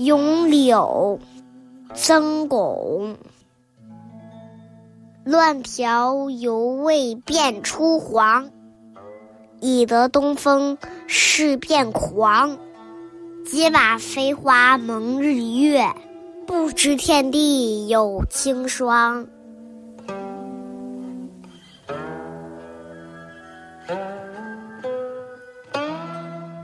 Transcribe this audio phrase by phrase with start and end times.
[0.00, 1.18] 咏柳，
[1.94, 3.18] 曾巩。
[5.24, 8.48] 乱瓢犹未变初黄，
[9.60, 12.56] 已得东风事变狂。
[13.44, 15.94] 解把飞花蒙日月，
[16.46, 19.26] 不知天地有清霜。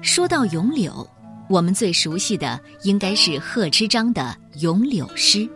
[0.00, 1.07] 说到咏柳，
[1.49, 5.49] 我们最熟悉的应该是贺知章的咏柳诗，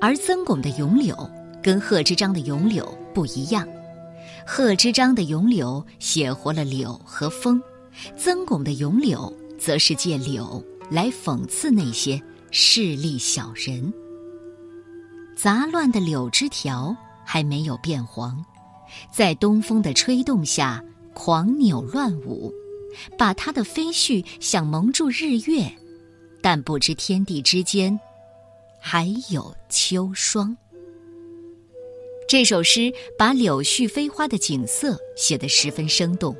[0.00, 1.28] 而曾巩的咏柳
[1.62, 3.66] 跟贺知章的咏柳不一样。
[4.46, 7.60] 贺知章的咏柳写活了柳和风，
[8.16, 12.20] 曾巩的咏柳则是借柳来讽刺那些
[12.52, 13.92] 势利小人。
[15.36, 18.42] 杂乱的柳枝条还没有变黄，
[19.12, 20.82] 在东风的吹动下
[21.12, 22.52] 狂扭乱舞。
[23.16, 25.70] 把它的飞絮想蒙住日月，
[26.42, 27.98] 但不知天地之间
[28.80, 30.56] 还有秋霜。
[32.28, 36.36] 这首诗把柳絮飞花的景色写得十分生动，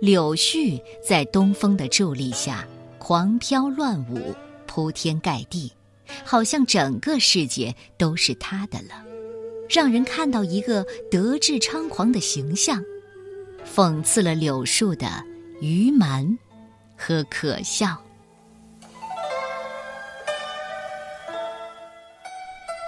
[0.00, 2.66] 柳絮在东风的助力下
[2.98, 4.34] 狂飘乱舞，
[4.66, 5.72] 铺天盖地，
[6.24, 9.04] 好像整个世界都是他的了，
[9.68, 12.82] 让人看到一个德智猖狂的形象，
[13.64, 15.24] 讽刺了柳树的。
[15.62, 16.26] 愚蛮
[16.96, 17.96] 和可笑。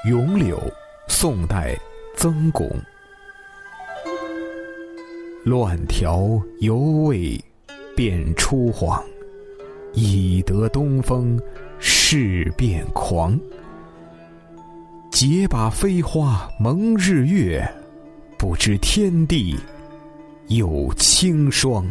[0.06, 0.60] 咏柳，
[1.06, 1.78] 宋代，
[2.16, 2.68] 曾巩。
[5.44, 7.40] 乱条犹未
[7.94, 9.00] 变初黄，
[9.92, 11.40] 已得东风
[11.78, 13.38] 事变狂。
[15.12, 17.64] 解把飞花蒙日月，
[18.36, 19.56] 不知天地
[20.48, 21.88] 有清霜。